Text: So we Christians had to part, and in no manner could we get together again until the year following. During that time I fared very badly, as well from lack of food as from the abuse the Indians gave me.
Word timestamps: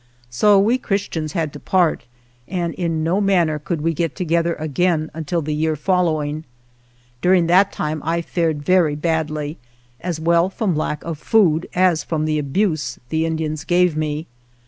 So 0.31 0.57
we 0.57 0.79
Christians 0.79 1.33
had 1.33 1.53
to 1.53 1.59
part, 1.59 2.05
and 2.47 2.73
in 2.73 3.03
no 3.03 3.21
manner 3.21 3.59
could 3.59 3.81
we 3.81 3.93
get 3.93 4.15
together 4.15 4.55
again 4.55 5.11
until 5.13 5.43
the 5.43 5.53
year 5.53 5.75
following. 5.75 6.43
During 7.21 7.45
that 7.45 7.71
time 7.71 8.01
I 8.03 8.23
fared 8.23 8.63
very 8.63 8.95
badly, 8.95 9.59
as 9.99 10.19
well 10.19 10.49
from 10.49 10.75
lack 10.75 11.03
of 11.03 11.19
food 11.19 11.69
as 11.75 12.03
from 12.03 12.25
the 12.25 12.39
abuse 12.39 12.97
the 13.09 13.27
Indians 13.27 13.63
gave 13.63 13.95
me. 13.95 14.25